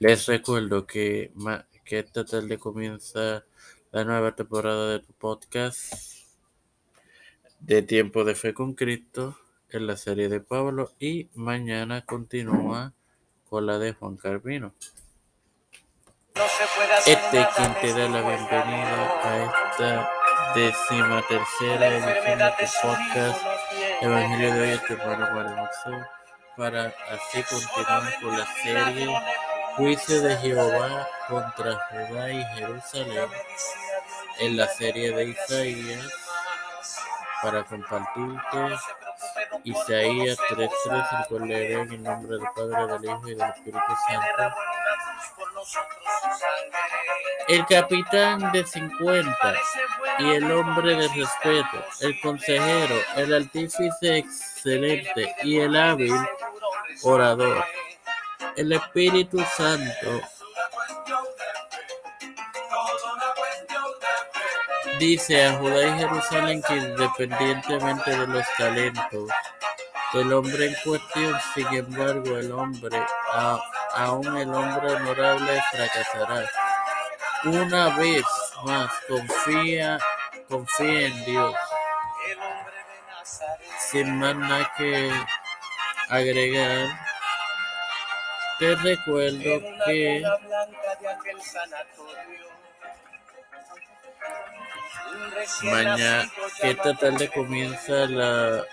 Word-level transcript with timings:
Les 0.00 0.26
recuerdo 0.26 0.86
que, 0.86 1.32
que 1.84 1.98
esta 1.98 2.24
tarde 2.24 2.56
comienza 2.56 3.44
la 3.90 4.04
nueva 4.04 4.36
temporada 4.36 4.92
de 4.92 5.00
tu 5.00 5.12
podcast 5.12 5.92
de 7.58 7.82
Tiempo 7.82 8.22
de 8.22 8.36
Fe 8.36 8.54
con 8.54 8.74
Cristo 8.74 9.36
en 9.70 9.88
la 9.88 9.96
serie 9.96 10.28
de 10.28 10.38
Pablo 10.38 10.92
y 11.00 11.28
mañana 11.34 12.02
continúa 12.06 12.92
con 13.50 13.66
la 13.66 13.80
de 13.80 13.92
Juan 13.94 14.16
Carvino. 14.16 14.72
Este 17.04 17.40
es 17.40 17.48
quien 17.56 17.74
te 17.80 17.92
da 17.92 18.08
la 18.08 18.20
bienvenida 18.20 19.20
a 19.24 19.44
esta 19.46 20.10
décima 20.54 21.26
tercera 21.26 21.88
edición 21.88 22.38
de 22.38 22.50
tu 22.50 22.72
podcast. 22.82 23.42
Evangelio 24.00 24.54
de 24.54 24.60
hoy, 24.60 24.68
este 24.68 24.96
Mario 24.96 25.68
para 26.56 26.86
así 26.86 27.42
continuar 27.42 28.20
con 28.20 28.38
la 28.38 28.46
serie 28.62 29.08
Juicio 29.78 30.20
de 30.22 30.36
Jehová 30.38 31.08
contra 31.28 31.74
Judá 31.88 32.32
y 32.32 32.44
Jerusalén 32.56 33.30
en 34.40 34.56
la 34.56 34.66
serie 34.66 35.12
de 35.12 35.26
Isaías 35.26 36.12
para 37.40 37.62
compartirte 37.62 38.76
Isaías 39.62 40.36
3.3, 40.50 41.20
el 41.20 41.26
cual 41.28 41.48
leeré 41.48 41.74
en 41.74 41.92
el 41.92 42.02
nombre 42.02 42.38
del 42.38 42.46
Padre, 42.56 42.92
del 42.92 43.04
Hijo 43.04 43.28
y 43.28 43.34
del 43.36 43.50
Espíritu 43.50 43.92
Santo. 44.08 44.56
El 47.46 47.66
capitán 47.66 48.50
de 48.50 48.66
50 48.66 49.54
y 50.18 50.30
el 50.30 50.50
hombre 50.50 50.96
de 50.96 51.06
respeto, 51.06 51.84
el 52.00 52.20
consejero, 52.20 52.96
el 53.14 53.32
artífice 53.32 54.18
excelente 54.18 55.36
y 55.44 55.60
el 55.60 55.76
hábil 55.76 56.14
orador. 57.04 57.64
El 58.58 58.72
Espíritu 58.72 59.38
Santo 59.56 60.20
dice 64.98 65.46
a 65.46 65.52
Judá 65.58 65.86
y 65.86 65.98
Jerusalén 66.00 66.62
que 66.66 66.74
independientemente 66.74 68.10
de 68.10 68.26
los 68.26 68.44
talentos 68.56 69.30
del 70.12 70.32
hombre 70.32 70.66
en 70.66 70.74
cuestión, 70.82 71.38
sin 71.54 71.68
embargo, 71.68 72.36
el 72.36 72.50
hombre, 72.50 73.00
aún 73.94 74.36
el 74.36 74.52
hombre 74.52 74.92
honorable, 74.92 75.62
fracasará. 75.70 76.50
Una 77.44 77.96
vez 77.96 78.24
más, 78.64 78.90
confía, 79.06 80.00
confía 80.48 81.06
en 81.06 81.24
Dios. 81.26 81.54
Sin 83.78 84.18
más 84.18 84.34
nada 84.34 84.72
que 84.76 85.12
agregar, 86.08 87.07
te 88.58 88.74
recuerdo 88.76 89.60
que 89.86 90.22
mañana, 95.62 96.30
que 96.60 96.70
esta 96.70 96.94
tarde 96.94 97.28
comienza 97.28 97.92
la 98.06 98.64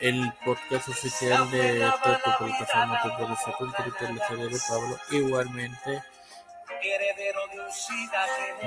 el 0.00 0.32
podcast 0.44 0.88
oficial 0.88 1.50
de 1.50 1.84
esta 1.84 2.02
plataforma 2.02 2.58
de 3.04 3.52
con 3.58 3.72
Cristo 3.72 4.36
de 4.36 4.58
Pablo. 4.66 4.98
Igualmente, 5.10 6.02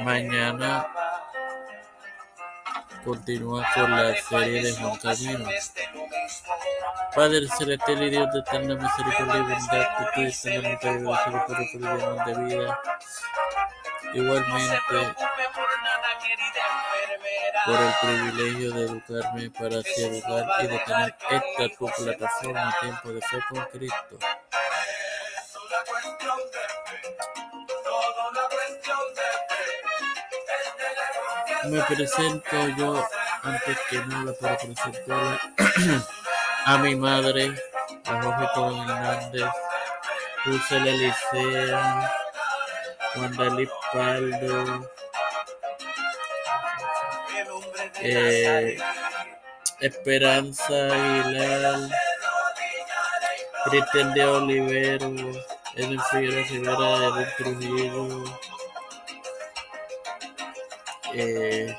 mañana 0.04 0.88
continúa 3.04 3.68
con 3.74 3.92
la 3.92 4.16
serie 4.16 4.62
de 4.62 4.74
Juan 4.74 4.98
Camino. 4.98 5.50
Padre 7.16 7.48
celestial 7.58 8.04
y 8.04 8.10
Dios 8.10 8.34
de 8.34 8.40
eterna 8.40 8.76
misericordia 8.76 9.36
y 9.36 9.42
bondad, 9.42 9.98
que 9.98 10.06
tú 10.14 10.22
eternamente 10.22 10.90
agradecido 10.90 11.46
por 11.46 11.58
el 11.58 12.26
de 12.26 12.44
vida. 12.44 12.80
Igualmente, 14.14 15.16
por 17.66 17.76
el 17.76 17.94
privilegio 18.02 18.74
de 18.74 18.82
educarme 18.86 19.50
para 19.52 19.78
así 19.80 20.04
educar 20.04 20.46
y 20.64 20.68
de 20.68 20.80
tener 20.80 21.16
esta 21.30 21.78
tu 21.78 21.86
plataforma 22.04 22.76
Tiempo 22.82 23.10
de 23.10 23.22
Fe 23.22 23.40
con 23.50 23.66
Cristo. 23.66 24.20
Me 31.66 31.82
presento 31.84 32.68
yo 32.78 33.08
antes 33.44 33.78
que 33.90 33.98
nada 34.06 34.34
para 34.40 34.58
presentar 34.58 35.42
a 36.66 36.78
mi 36.78 36.96
madre, 36.96 37.54
a 38.06 38.22
Jorge 38.22 38.48
Hernández, 38.56 39.52
Dulce 40.46 40.80
Licea, 40.80 42.12
Juan 43.14 43.36
Dalí 43.38 43.68
Paldo, 43.92 44.90
eh, 48.02 48.78
Esperanza 49.82 50.74
Aguilar, 50.74 51.90
Cristian 53.66 54.14
de 54.14 54.26
Olivero, 54.26 55.14
Edwin 55.76 56.02
Figueroa 56.12 56.44
Rivera, 56.44 57.08
Edwin 57.08 57.28
Trujillo, 57.38 58.24
eh, 61.14 61.78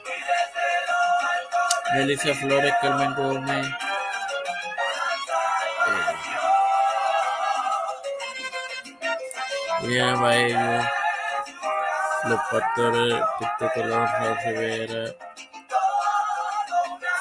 Melissa 1.95 2.35
Flores, 2.35 2.75
Carmen 2.81 3.15
Gómez, 3.15 3.67
eh, 9.85 9.89
Diana 9.89 10.21
Baello, 10.21 10.83
los 12.25 12.41
pastores 12.51 13.23
Tito 13.39 13.71
Colón, 13.75 14.09
Rivera, 14.45 15.15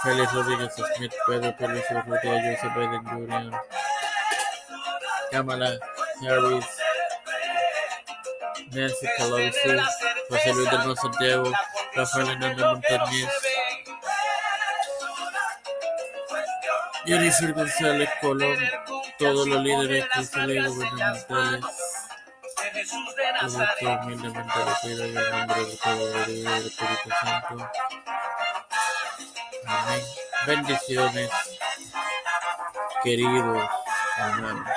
Félix 0.04 0.34
Rodríguez 0.34 0.74
Smith, 0.96 1.14
Pedro 1.28 1.56
Pérez 1.58 1.86
Urrutia, 1.92 2.58
Joseph 2.58 2.76
Biden 2.76 3.04
Jr., 3.06 3.62
Kamala 5.32 5.80
Harris, 6.22 6.66
Nancy 8.72 9.08
Pelosi, 9.18 9.52
José 10.30 10.54
Luis 10.54 10.70
de 10.72 10.96
Santiago, 10.96 11.52
Rafael 11.96 12.30
Hernández 12.30 12.66
Montañez, 12.66 13.30
Jennifer 17.06 17.54
González 17.54 18.10
Colón, 18.22 18.58
todos 19.20 19.48
los 19.48 19.62
líderes 19.62 20.06
y 20.16 20.68
gubernamentales, 20.68 21.66
del 26.26 26.66
Espíritu 26.68 27.10
Santo. 27.22 27.70
Amén. 29.66 30.02
Bendiciones, 30.48 31.30
queridos 33.04 33.70
hermanos. 34.18 34.74